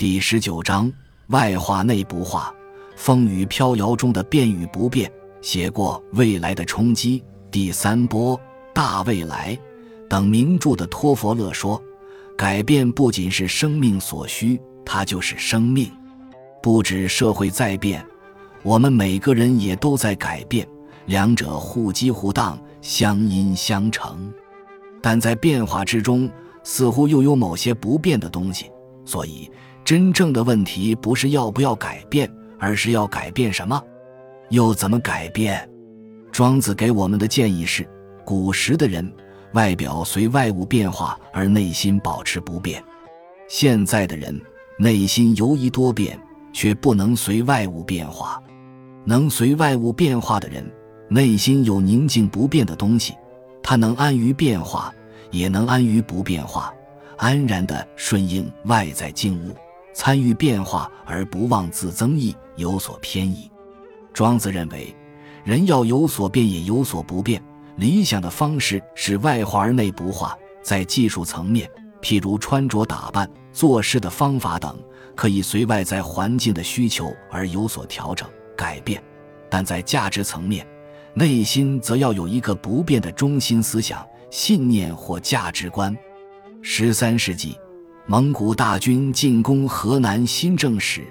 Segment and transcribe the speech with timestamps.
[0.00, 0.90] 第十九章
[1.26, 2.50] 外化内不化，
[2.96, 5.12] 风雨飘摇中的变与不变。
[5.42, 8.34] 写过《未来的冲击》《第三波》
[8.72, 9.54] 《大未来》
[10.08, 11.78] 等名著的托佛勒说
[12.34, 15.92] ：“改变不仅是生命所需，它就是生命。
[16.62, 18.02] 不止社会在变，
[18.62, 20.66] 我们每个人也都在改变，
[21.04, 24.32] 两者互激互荡，相因相成。
[25.02, 26.26] 但在变化之中，
[26.64, 28.70] 似乎又有某些不变的东西，
[29.04, 29.50] 所以。”
[29.90, 33.82] 真正的问题不是要不要改变，而是要改变什么，
[34.50, 35.68] 又怎么改变？
[36.30, 37.84] 庄子给我们的建议是：
[38.24, 39.12] 古时的人
[39.54, 42.80] 外表随外物变化，而内心保持不变；
[43.48, 44.40] 现在的人
[44.78, 46.16] 内心犹疑多变，
[46.52, 48.40] 却不能随外物变化。
[49.04, 50.64] 能随外物变化的人，
[51.08, 53.14] 内心有宁静不变的东西，
[53.60, 54.94] 他能安于变化，
[55.32, 56.72] 也能安于不变化，
[57.16, 59.52] 安然地顺应外在境物。
[59.92, 63.50] 参与变化而不妄自增益，有所偏移。
[64.12, 64.94] 庄子认为，
[65.44, 67.42] 人要有所变也有所不变。
[67.76, 70.36] 理想的方式是外化而内不化。
[70.62, 71.68] 在技术层面，
[72.02, 74.78] 譬如穿着打扮、做事的方法等，
[75.16, 79.00] 可以随外在环境的需求而有所调整改变；
[79.48, 80.66] 但在价值层面，
[81.14, 85.96] 内心则要有一个不变的中心思想、信念或价值观。
[86.60, 87.56] 十三世纪。
[88.10, 91.06] 蒙古大军进攻河南新郑时，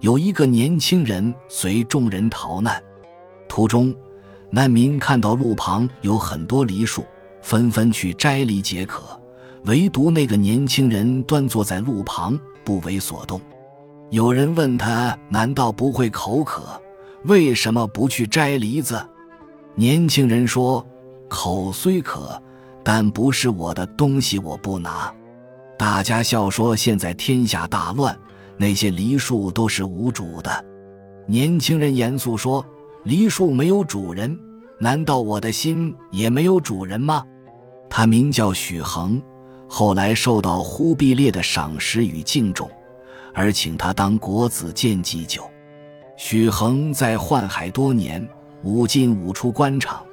[0.00, 2.82] 有一个年轻人随众人逃难。
[3.46, 3.94] 途中，
[4.48, 7.04] 难民看到路旁有很多梨树，
[7.42, 9.04] 纷纷去摘梨解渴。
[9.64, 13.38] 唯独那个年轻人端坐在路旁，不为所动。
[14.08, 16.80] 有人问他：“难道不会口渴？
[17.24, 19.06] 为什么不去摘梨子？”
[19.76, 20.82] 年轻人说
[21.28, 22.42] ：“口虽渴，
[22.82, 25.12] 但不是我的东西，我不拿。”
[25.78, 28.18] 大家笑说：“现在天下大乱，
[28.56, 30.64] 那些梨树都是无主的。”
[31.24, 32.66] 年轻人严肃说
[33.04, 34.36] ：“梨树没有主人，
[34.80, 37.24] 难道我的心也没有主人吗？”
[37.88, 39.22] 他名叫许衡，
[39.68, 42.68] 后来受到忽必烈的赏识与敬重，
[43.32, 45.48] 而请他当国子监祭酒。
[46.16, 48.28] 许衡在宦海多年，
[48.64, 50.04] 武进武出官场，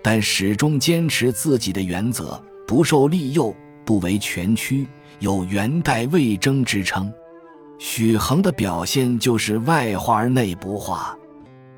[0.00, 3.52] 但始终坚持自己的原则，不受利诱，
[3.84, 4.86] 不为权屈。
[5.20, 7.12] 有元代魏征之称，
[7.78, 11.16] 许衡的表现就是外化而内不化。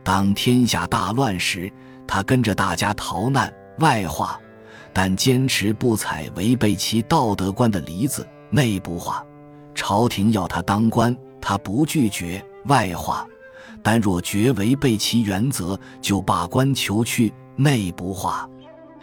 [0.03, 1.73] 当天下大乱时，
[2.07, 4.39] 他跟着大家逃难，外化，
[4.93, 9.25] 但坚持不采违背其道德观的梨子，内不化。
[9.75, 13.27] 朝廷要他当官，他不拒绝，外化；
[13.83, 18.47] 但若绝违背其原则，就罢官求去，内不化。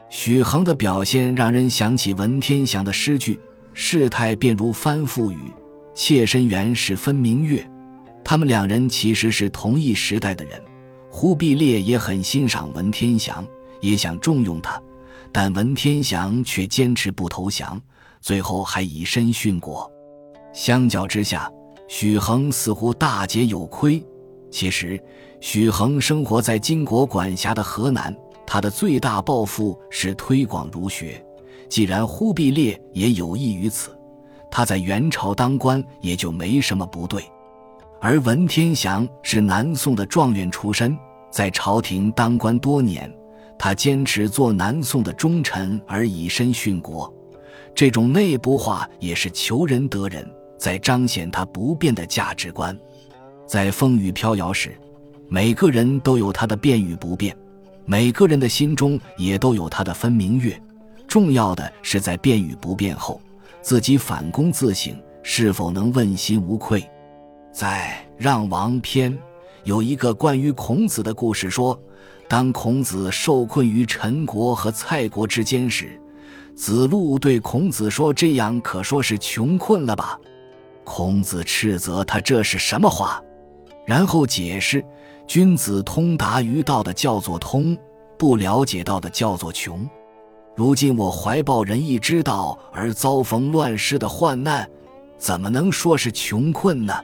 [0.09, 3.39] 许衡的表现让人想起文天祥的诗句。
[3.79, 5.53] 事态便如翻覆雨，
[5.93, 7.63] 妾身原是分明月。
[8.23, 10.59] 他们两人其实是同一时代的人。
[11.11, 13.45] 忽必烈也很欣赏文天祥，
[13.79, 14.81] 也想重用他，
[15.31, 17.79] 但文天祥却坚持不投降，
[18.19, 19.89] 最后还以身殉国。
[20.51, 21.47] 相较之下，
[21.87, 24.03] 许衡似乎大节有亏。
[24.49, 24.99] 其实，
[25.39, 28.13] 许衡生活在金国管辖的河南，
[28.47, 31.23] 他的最大抱负是推广儒学。
[31.69, 33.97] 既然忽必烈也有意于此，
[34.49, 37.23] 他在元朝当官也就没什么不对。
[37.99, 40.97] 而文天祥是南宋的状元出身，
[41.31, 43.11] 在朝廷当官多年，
[43.57, 47.11] 他坚持做南宋的忠臣而以身殉国，
[47.73, 50.25] 这种内部化也是求仁得仁，
[50.57, 52.77] 在彰显他不变的价值观。
[53.45, 54.77] 在风雨飘摇时，
[55.27, 57.35] 每个人都有他的变与不变，
[57.85, 60.61] 每个人的心中也都有他的分明月。
[61.07, 63.21] 重要的是在变与不变后，
[63.61, 66.83] 自己反躬自省，是否能问心无愧。
[67.51, 69.11] 在《让王篇》
[69.63, 71.79] 有一个关于孔子的故事，说，
[72.27, 75.99] 当孔子受困于陈国和蔡国之间时，
[76.55, 80.19] 子路对孔子说：“这样可说是穷困了吧？”
[80.83, 83.21] 孔子斥责他这是什么话，
[83.85, 84.83] 然后解释：
[85.25, 87.77] 君子通达于道的叫做通，
[88.17, 89.89] 不了解道的叫做穷。
[90.57, 94.67] 如今我怀抱仁义之道而遭逢乱世的患难，
[95.15, 96.95] 怎么能说是穷困呢？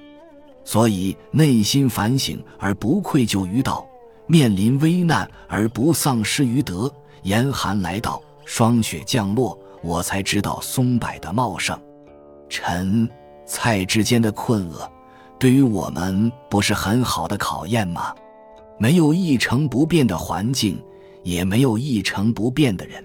[0.64, 3.88] 所以内心反省而不愧疚于道，
[4.26, 6.92] 面临危难而不丧失于德。
[7.22, 11.80] 严寒来到，霜雪降落，我才知道松柏的茂盛。
[12.50, 13.08] 陈、
[13.46, 14.92] 蔡之间的困厄，
[15.38, 18.16] 对于我们不是很好的考验吗？
[18.80, 20.84] 没有一成不变的环境，
[21.22, 23.04] 也没有一成不变的人。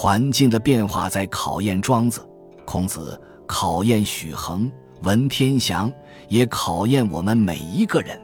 [0.00, 2.24] 环境的变化在考验庄子，
[2.64, 4.70] 孔子考验许衡，
[5.02, 5.92] 文天祥，
[6.28, 8.16] 也考验我们每一个人。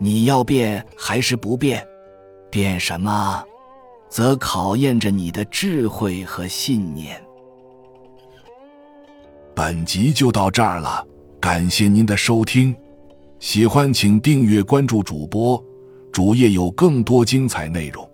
[0.00, 1.86] 你要变还是不变？
[2.50, 3.40] 变什么，
[4.08, 7.22] 则考验着你的智慧和信念。
[9.54, 11.06] 本集就到这儿了，
[11.38, 12.74] 感谢您的收听。
[13.38, 15.64] 喜欢请订阅关注主播，
[16.12, 18.04] 主页有更多精彩内容。